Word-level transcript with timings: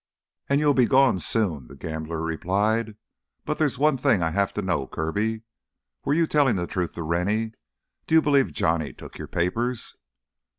"And 0.49 0.59
you'll 0.59 0.73
be 0.73 0.87
gone, 0.87 1.19
soon," 1.19 1.67
the 1.67 1.75
gambler 1.75 2.23
replied. 2.23 2.95
"But 3.45 3.59
there's 3.59 3.77
one 3.77 3.97
thing 3.97 4.23
I 4.23 4.31
have 4.31 4.51
to 4.55 4.63
know, 4.63 4.87
Kirby. 4.87 5.43
Were 6.05 6.15
you 6.15 6.25
telling 6.25 6.55
the 6.55 6.65
truth 6.65 6.95
to 6.95 7.03
Rennie—do 7.03 8.15
you 8.15 8.21
believe 8.23 8.51
Johnny 8.51 8.93
took 8.93 9.19
your 9.19 9.27
papers?" 9.27 9.95